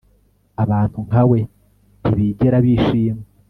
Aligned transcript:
abantu 0.63 0.97
nkawe 1.07 1.39
ntibigera 2.01 2.57
bishima 2.65 3.23